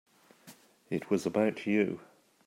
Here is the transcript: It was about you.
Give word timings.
It 0.89 1.11
was 1.11 1.27
about 1.27 1.67
you. 1.67 1.99